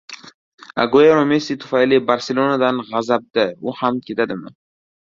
[0.85, 3.49] Aguero Messi tufayli "Barselona"dan g‘azabda.
[3.71, 4.61] U ham ketadimi?